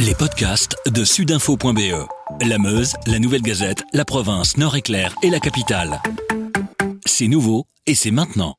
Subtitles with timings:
[0.00, 2.08] Les podcasts de sudinfo.be.
[2.40, 6.00] La Meuse, la Nouvelle Gazette, la province, Nord-Éclair et la capitale.
[7.04, 8.56] C'est nouveau et c'est maintenant.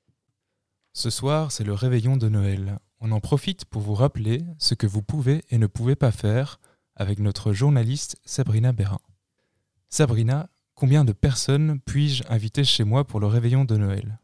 [0.94, 2.78] Ce soir, c'est le réveillon de Noël.
[3.00, 6.60] On en profite pour vous rappeler ce que vous pouvez et ne pouvez pas faire
[6.96, 9.02] avec notre journaliste Sabrina Bérin.
[9.90, 14.21] Sabrina, combien de personnes puis-je inviter chez moi pour le réveillon de Noël?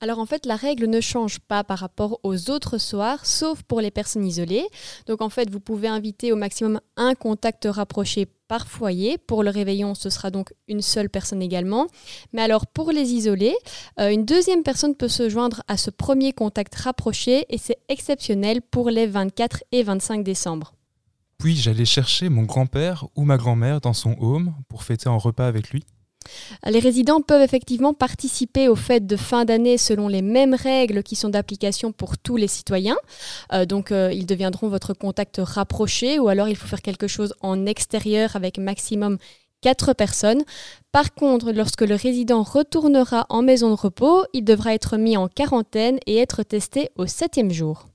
[0.00, 3.80] Alors en fait, la règle ne change pas par rapport aux autres soirs, sauf pour
[3.80, 4.66] les personnes isolées.
[5.06, 9.18] Donc en fait, vous pouvez inviter au maximum un contact rapproché par foyer.
[9.18, 11.86] Pour le réveillon, ce sera donc une seule personne également.
[12.32, 13.56] Mais alors pour les isolés,
[13.98, 18.62] euh, une deuxième personne peut se joindre à ce premier contact rapproché et c'est exceptionnel
[18.62, 20.74] pour les 24 et 25 décembre.
[21.38, 25.46] Puis-je aller chercher mon grand-père ou ma grand-mère dans son home pour fêter un repas
[25.46, 25.84] avec lui
[26.64, 31.16] les résidents peuvent effectivement participer aux fêtes de fin d'année selon les mêmes règles qui
[31.16, 32.96] sont d'application pour tous les citoyens.
[33.52, 37.34] Euh, donc euh, ils deviendront votre contact rapproché ou alors il faut faire quelque chose
[37.40, 39.18] en extérieur avec maximum
[39.62, 40.44] 4 personnes.
[40.92, 45.28] Par contre, lorsque le résident retournera en maison de repos, il devra être mis en
[45.28, 47.88] quarantaine et être testé au septième jour.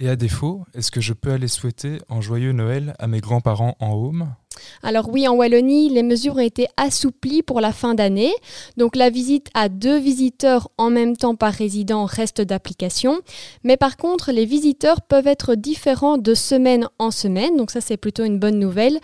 [0.00, 3.76] Et à défaut, est-ce que je peux aller souhaiter un joyeux Noël à mes grands-parents
[3.80, 4.28] en home?
[4.82, 8.32] Alors oui, en Wallonie, les mesures ont été assouplies pour la fin d'année.
[8.76, 13.20] Donc la visite à deux visiteurs en même temps par résident reste d'application.
[13.64, 17.56] Mais par contre, les visiteurs peuvent être différents de semaine en semaine.
[17.56, 18.98] Donc ça, c'est plutôt une bonne nouvelle.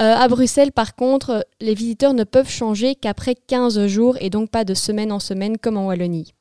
[0.00, 4.50] Euh, à Bruxelles, par contre, les visiteurs ne peuvent changer qu'après 15 jours et donc
[4.50, 6.34] pas de semaine en semaine comme en Wallonie.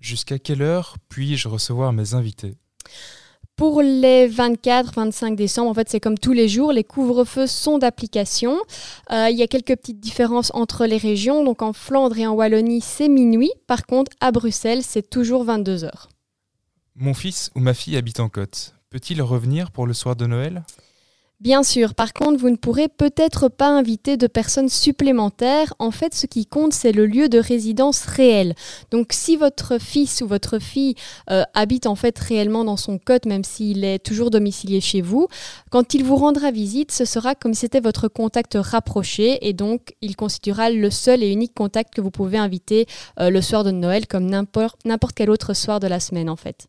[0.00, 2.54] Jusqu'à quelle heure puis-je recevoir mes invités?
[3.60, 8.58] Pour les 24-25 décembre, en fait, c'est comme tous les jours, les couvre-feux sont d'application.
[9.12, 11.44] Euh, il y a quelques petites différences entre les régions.
[11.44, 13.52] Donc en Flandre et en Wallonie, c'est minuit.
[13.66, 16.08] Par contre, à Bruxelles, c'est toujours 22 heures.
[16.96, 18.72] Mon fils ou ma fille habite en Côte.
[18.88, 20.62] Peut-il revenir pour le soir de Noël?
[21.40, 25.72] Bien sûr, par contre, vous ne pourrez peut-être pas inviter de personnes supplémentaires.
[25.78, 28.54] En fait, ce qui compte, c'est le lieu de résidence réel.
[28.90, 30.96] Donc, si votre fils ou votre fille
[31.30, 35.28] euh, habite en fait réellement dans son code, même s'il est toujours domicilié chez vous,
[35.70, 39.94] quand il vous rendra visite, ce sera comme si c'était votre contact rapproché et donc
[40.02, 42.84] il constituera le seul et unique contact que vous pouvez inviter
[43.18, 46.66] euh, le soir de Noël comme n'importe quel autre soir de la semaine en fait.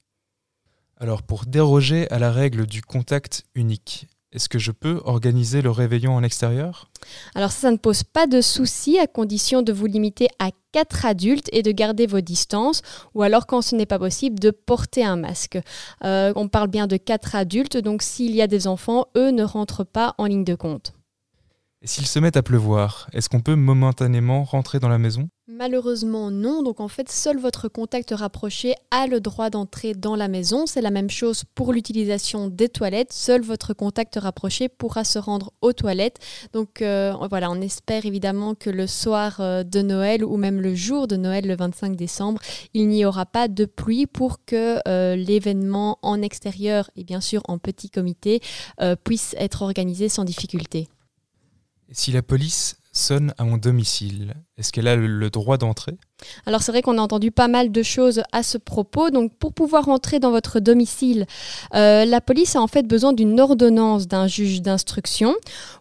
[0.98, 5.72] Alors, pour déroger à la règle du contact unique, est-ce que je peux organiser le
[5.72, 6.90] réveillon en extérieur?
[7.36, 11.50] Alors ça, ne pose pas de souci à condition de vous limiter à 4 adultes
[11.52, 12.81] et de garder vos distances,
[13.14, 15.59] ou alors quand ce n'est pas possible, de porter un masque.
[16.06, 19.44] Euh, on parle bien de 4 adultes, donc s'il y a des enfants, eux ne
[19.44, 20.94] rentrent pas en ligne de compte.
[21.84, 25.30] Et s'il se met à pleuvoir, est-ce qu'on peut momentanément rentrer dans la maison?
[25.47, 30.28] Malheureusement non, donc en fait seul votre contact rapproché a le droit d'entrer dans la
[30.28, 30.68] maison.
[30.68, 35.53] C'est la même chose pour l'utilisation des toilettes, seul votre contact rapproché pourra se rendre
[35.62, 36.20] aux toilettes.
[36.53, 40.75] Donc euh, voilà, on espère évidemment que le soir euh, de Noël ou même le
[40.75, 42.41] jour de Noël le 25 décembre,
[42.75, 47.41] il n'y aura pas de pluie pour que euh, l'événement en extérieur et bien sûr
[47.47, 48.40] en petit comité
[49.03, 50.88] puisse être organisé sans difficulté.
[51.94, 55.97] Si la police sonne à mon domicile, est-ce qu'elle a le droit d'entrer?
[56.46, 59.09] Alors c'est vrai qu'on a entendu pas mal de choses à ce propos.
[59.09, 61.25] Donc pour pouvoir entrer dans votre domicile,
[61.74, 65.35] euh, la police a en fait besoin d'une ordonnance d'un juge d'instruction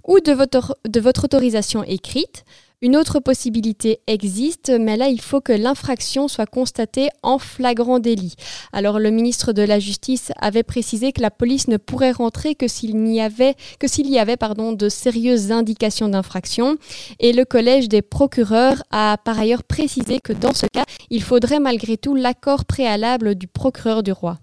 [0.06, 2.44] ou de votre, de votre autorisation écrite.
[2.82, 8.36] Une autre possibilité existe, mais là, il faut que l'infraction soit constatée en flagrant délit.
[8.72, 12.68] Alors, le ministre de la Justice avait précisé que la police ne pourrait rentrer que
[12.68, 16.78] s'il y avait, que s'il y avait pardon, de sérieuses indications d'infraction.
[17.18, 21.60] Et le Collège des procureurs a par ailleurs précisé que dans ce cas, il faudrait
[21.60, 24.38] malgré tout l'accord préalable du procureur du roi.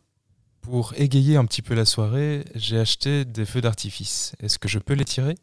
[0.69, 4.33] Pour égayer un petit peu la soirée, j'ai acheté des feux d'artifice.
[4.43, 5.35] Est-ce que je peux les tirer?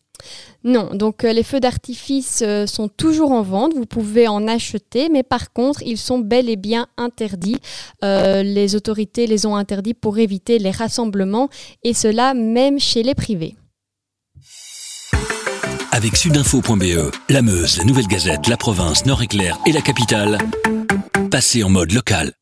[0.64, 5.08] Non, donc euh, les feux d'artifice euh, sont toujours en vente, vous pouvez en acheter,
[5.10, 7.56] mais par contre, ils sont bel et bien interdits.
[8.04, 11.48] Euh, les autorités les ont interdits pour éviter les rassemblements,
[11.84, 13.56] et cela même chez les privés.
[15.90, 20.36] Avec sudinfo.be, la Meuse, la Nouvelle Gazette, la province, Nord-Éclair et la capitale,
[21.30, 22.34] passez en mode local.